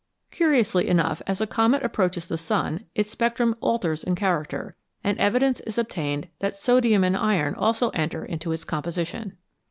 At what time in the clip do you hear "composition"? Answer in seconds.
8.63-9.37